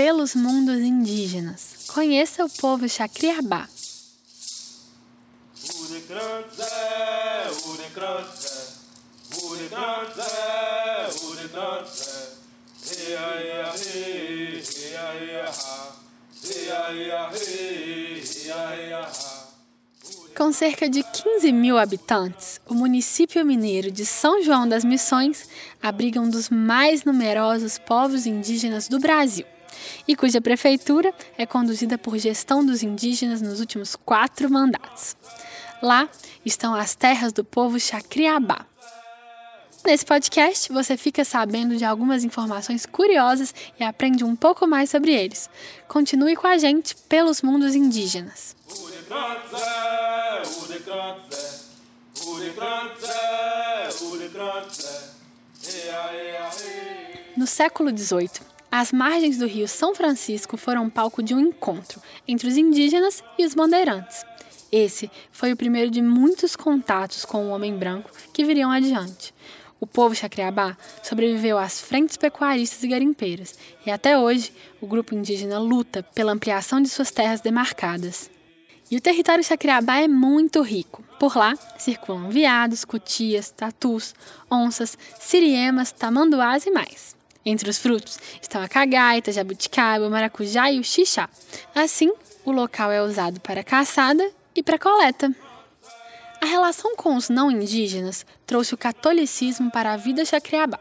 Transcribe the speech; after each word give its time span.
pelos 0.00 0.34
mundos 0.34 0.80
indígenas. 0.80 1.84
Conheça 1.88 2.42
o 2.42 2.48
povo 2.48 2.88
Chacriabá. 2.88 3.68
Com 20.34 20.50
cerca 20.50 20.88
de 20.88 21.02
15 21.02 21.52
mil 21.52 21.76
habitantes, 21.76 22.58
o 22.66 22.72
município 22.72 23.44
mineiro 23.44 23.90
de 23.90 24.06
São 24.06 24.42
João 24.42 24.66
das 24.66 24.82
Missões 24.82 25.46
abriga 25.82 26.18
um 26.18 26.30
dos 26.30 26.48
mais 26.48 27.04
numerosos 27.04 27.76
povos 27.76 28.24
indígenas 28.24 28.88
do 28.88 28.98
Brasil 28.98 29.44
e 30.06 30.16
cuja 30.16 30.40
prefeitura 30.40 31.12
é 31.36 31.46
conduzida 31.46 31.96
por 31.96 32.18
gestão 32.18 32.64
dos 32.64 32.82
indígenas 32.82 33.40
nos 33.40 33.60
últimos 33.60 33.96
quatro 33.96 34.50
mandatos. 34.50 35.16
Lá 35.82 36.08
estão 36.44 36.74
as 36.74 36.94
terras 36.94 37.32
do 37.32 37.44
povo 37.44 37.78
Chacriabá. 37.80 38.66
Nesse 39.84 40.04
podcast, 40.04 40.70
você 40.70 40.94
fica 40.96 41.24
sabendo 41.24 41.76
de 41.76 41.84
algumas 41.86 42.22
informações 42.22 42.84
curiosas 42.84 43.54
e 43.78 43.84
aprende 43.84 44.22
um 44.22 44.36
pouco 44.36 44.66
mais 44.66 44.90
sobre 44.90 45.12
eles. 45.12 45.48
Continue 45.88 46.36
com 46.36 46.46
a 46.46 46.58
gente 46.58 46.94
pelos 47.08 47.40
mundos 47.40 47.74
indígenas. 47.74 48.54
No 57.36 57.46
século 57.46 57.96
XVIII, 57.96 58.30
as 58.70 58.92
margens 58.92 59.36
do 59.36 59.46
rio 59.46 59.66
São 59.66 59.94
Francisco 59.94 60.56
foram 60.56 60.88
palco 60.88 61.22
de 61.22 61.34
um 61.34 61.40
encontro 61.40 62.00
entre 62.28 62.48
os 62.48 62.56
indígenas 62.56 63.22
e 63.38 63.44
os 63.44 63.54
bandeirantes. 63.54 64.24
Esse 64.70 65.10
foi 65.32 65.52
o 65.52 65.56
primeiro 65.56 65.90
de 65.90 66.00
muitos 66.00 66.54
contatos 66.54 67.24
com 67.24 67.46
o 67.46 67.50
homem 67.50 67.76
branco 67.76 68.10
que 68.32 68.44
viriam 68.44 68.70
adiante. 68.70 69.34
O 69.80 69.86
povo 69.86 70.14
Chacriabá 70.14 70.76
sobreviveu 71.02 71.58
às 71.58 71.80
frentes 71.80 72.16
pecuaristas 72.16 72.82
e 72.84 72.88
garimpeiras, 72.88 73.58
e 73.84 73.90
até 73.90 74.16
hoje 74.16 74.52
o 74.80 74.86
grupo 74.86 75.14
indígena 75.14 75.58
luta 75.58 76.02
pela 76.14 76.32
ampliação 76.32 76.80
de 76.80 76.88
suas 76.88 77.10
terras 77.10 77.40
demarcadas. 77.40 78.30
E 78.90 78.96
o 78.96 79.00
território 79.00 79.42
Chacriabá 79.42 79.98
é 79.98 80.08
muito 80.08 80.60
rico. 80.62 81.02
Por 81.18 81.36
lá 81.36 81.54
circulam 81.78 82.28
veados, 82.28 82.84
cutias, 82.84 83.50
tatus, 83.50 84.14
onças, 84.50 84.98
siriemas, 85.18 85.92
tamanduás 85.92 86.66
e 86.66 86.70
mais. 86.70 87.19
Entre 87.44 87.70
os 87.70 87.78
frutos 87.78 88.18
estão 88.40 88.62
a 88.62 88.68
cagaita, 88.68 89.32
jabuticaba, 89.32 90.10
maracujá 90.10 90.70
e 90.70 90.78
o 90.78 90.84
xixá. 90.84 91.28
Assim, 91.74 92.12
o 92.44 92.52
local 92.52 92.90
é 92.92 93.02
usado 93.02 93.40
para 93.40 93.64
caçada 93.64 94.30
e 94.54 94.62
para 94.62 94.78
coleta. 94.78 95.34
A 96.40 96.46
relação 96.46 96.96
com 96.96 97.16
os 97.16 97.28
não 97.28 97.50
indígenas 97.50 98.24
trouxe 98.46 98.74
o 98.74 98.78
catolicismo 98.78 99.70
para 99.70 99.92
a 99.92 99.96
vida 99.96 100.24
chacriabá. 100.24 100.80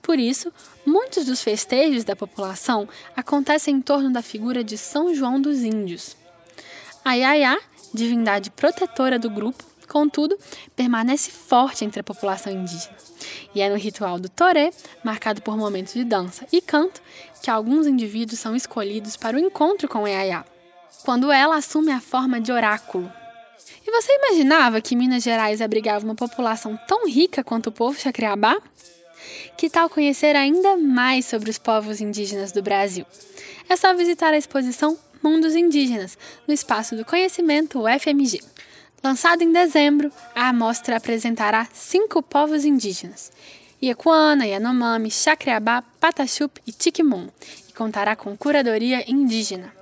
Por 0.00 0.18
isso, 0.18 0.50
muitos 0.86 1.26
dos 1.26 1.42
festejos 1.42 2.04
da 2.04 2.16
população 2.16 2.88
acontecem 3.14 3.74
em 3.74 3.80
torno 3.82 4.10
da 4.10 4.22
figura 4.22 4.64
de 4.64 4.78
São 4.78 5.14
João 5.14 5.38
dos 5.38 5.58
Índios. 5.58 6.16
A 7.04 7.12
Yaya, 7.12 7.60
divindade 7.92 8.50
protetora 8.50 9.18
do 9.18 9.28
grupo, 9.28 9.62
contudo, 9.88 10.38
permanece 10.76 11.30
forte 11.30 11.84
entre 11.84 12.00
a 12.00 12.04
população 12.04 12.52
indígena. 12.52 12.96
E 13.54 13.60
é 13.60 13.68
no 13.68 13.76
ritual 13.76 14.18
do 14.18 14.28
Toré, 14.28 14.70
marcado 15.02 15.42
por 15.42 15.56
momentos 15.56 15.94
de 15.94 16.04
dança 16.04 16.46
e 16.52 16.60
canto, 16.60 17.02
que 17.42 17.50
alguns 17.50 17.86
indivíduos 17.86 18.38
são 18.38 18.54
escolhidos 18.54 19.16
para 19.16 19.36
o 19.36 19.40
encontro 19.40 19.88
com 19.88 20.06
Yaya, 20.06 20.44
quando 21.04 21.32
ela 21.32 21.56
assume 21.56 21.90
a 21.90 22.00
forma 22.00 22.40
de 22.40 22.52
oráculo. 22.52 23.10
E 23.86 23.90
você 23.90 24.12
imaginava 24.12 24.80
que 24.80 24.94
Minas 24.94 25.22
Gerais 25.22 25.60
abrigava 25.62 26.04
uma 26.04 26.14
população 26.14 26.78
tão 26.86 27.08
rica 27.08 27.42
quanto 27.42 27.68
o 27.68 27.72
povo 27.72 27.98
Chacriabá? 27.98 28.60
Que 29.56 29.70
tal 29.70 29.88
conhecer 29.88 30.36
ainda 30.36 30.76
mais 30.76 31.26
sobre 31.26 31.50
os 31.50 31.58
povos 31.58 32.00
indígenas 32.00 32.52
do 32.52 32.62
Brasil? 32.62 33.06
É 33.68 33.76
só 33.76 33.94
visitar 33.94 34.32
a 34.32 34.38
exposição 34.38 34.98
Mundos 35.22 35.54
Indígenas, 35.56 36.16
no 36.46 36.54
Espaço 36.54 36.94
do 36.94 37.04
Conhecimento 37.04 37.80
UFMG. 37.80 38.40
Lançado 39.02 39.42
em 39.42 39.52
dezembro, 39.52 40.10
a 40.34 40.48
amostra 40.48 40.96
apresentará 40.96 41.68
cinco 41.72 42.20
povos 42.22 42.64
indígenas: 42.64 43.30
Iacuana, 43.80 44.46
Yanomami, 44.46 45.10
Chacriabá, 45.10 45.82
Patachup 46.00 46.60
e 46.66 46.72
Tiquimum, 46.72 47.28
e 47.68 47.72
contará 47.72 48.16
com 48.16 48.36
curadoria 48.36 49.08
indígena. 49.10 49.72